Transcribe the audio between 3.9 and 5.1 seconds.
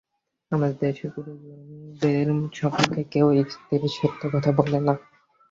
সহিত কথা বলে না।